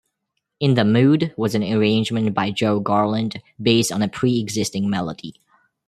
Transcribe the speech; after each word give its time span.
"In 0.59 0.73
the 0.73 0.83
Mood" 0.83 1.31
was 1.37 1.53
an 1.53 1.61
arrangement 1.63 2.33
by 2.33 2.49
Joe 2.49 2.79
Garland 2.79 3.39
based 3.61 3.91
on 3.91 4.01
a 4.01 4.07
pre-existing 4.07 4.89
melody. 4.89 5.35